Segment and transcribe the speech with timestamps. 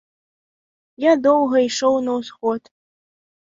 [1.05, 2.61] Я доўга ішоў на ўсход.